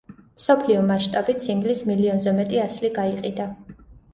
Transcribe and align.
მსოფლიო 0.37 0.79
მასშტაბით 0.87 1.45
სინგლის 1.45 1.83
მილიონზე 1.91 2.35
მეტი 2.41 2.61
ასლი 2.65 2.93
გაიყიდა. 2.99 3.47